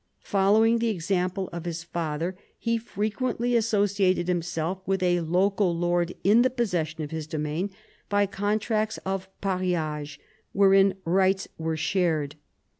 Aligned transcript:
Following 0.23 0.79
the 0.79 0.89
example 0.89 1.47
of 1.53 1.65
his 1.65 1.83
father 1.83 2.35
he 2.57 2.79
frequently 2.79 3.55
associated 3.55 4.27
himself 4.27 4.79
with 4.87 5.03
a 5.03 5.19
local 5.21 5.77
lord 5.77 6.15
in 6.23 6.41
the 6.41 6.49
possession 6.49 7.03
of 7.03 7.11
his 7.11 7.27
domain 7.27 7.69
by 8.09 8.25
contracts 8.25 8.97
of 9.05 9.29
pariage, 9.41 10.19
wherein 10.53 10.95
rights 11.05 11.47
were 11.59 11.77
shared. 11.77 12.33